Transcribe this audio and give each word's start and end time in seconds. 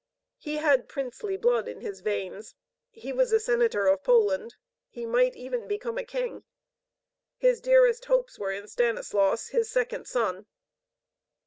He 0.39 0.57
had 0.57 0.89
princely 0.89 1.37
blood 1.37 1.67
in 1.67 1.81
his 1.81 1.99
veins, 2.01 2.55
he 2.89 3.13
was 3.13 3.31
a 3.31 3.39
Senator 3.39 3.85
of 3.85 4.01
Poland, 4.03 4.55
he 4.89 5.05
might 5.05 5.35
even 5.35 5.67
become 5.67 5.99
a 5.99 6.03
king. 6.03 6.43
His 7.37 7.61
dearest 7.61 8.05
hopes 8.05 8.39
were 8.39 8.51
in 8.51 8.67
Stanislaus, 8.67 9.49
his 9.49 9.69
second 9.69 10.07
son. 10.07 10.47